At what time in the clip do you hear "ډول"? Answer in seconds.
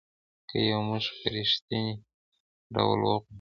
2.73-2.99